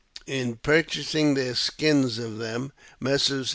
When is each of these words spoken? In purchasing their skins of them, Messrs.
In 0.25 0.55
purchasing 0.55 1.35
their 1.35 1.53
skins 1.53 2.17
of 2.17 2.39
them, 2.39 2.71
Messrs. 2.99 3.49